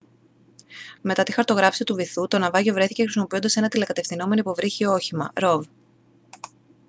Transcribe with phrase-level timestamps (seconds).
[1.01, 5.61] μετά τη χαρτογράφηση του βυθού το ναυάγιο βρέθηκε χρησιμοποιώντας ένα τηλεκατευθυνόμενο υποβρύχιο όχημα rov